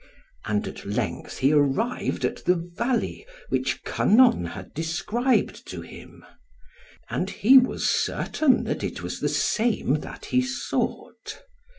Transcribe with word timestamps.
And 0.45 0.67
at 0.67 0.83
length 0.83 1.37
he 1.37 1.53
arrived 1.53 2.25
at 2.25 2.43
the 2.45 2.55
valley 2.55 3.23
which 3.49 3.83
Kynon 3.83 4.45
had 4.45 4.73
described 4.73 5.67
to 5.67 5.81
him; 5.81 6.25
and 7.07 7.29
he 7.29 7.59
was 7.59 7.87
certain 7.87 8.63
that 8.63 8.83
it 8.83 9.03
was 9.03 9.19
the 9.19 9.29
same 9.29 9.99
that 9.99 10.25
he 10.25 10.41
sought. 10.41 11.39